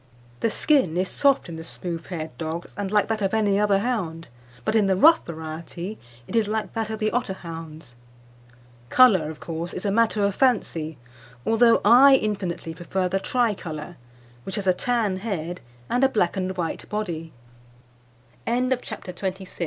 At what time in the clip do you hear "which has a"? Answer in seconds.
14.41-14.73